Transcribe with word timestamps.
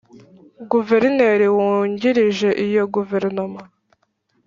Guverineri 0.71 1.45
Wungirije 1.55 2.49
iyo 2.65 2.83
Guverinoma. 2.93 3.61